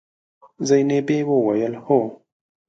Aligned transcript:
زينبې 0.67 1.17
وويل: 1.29 1.73
هو. 1.85 1.99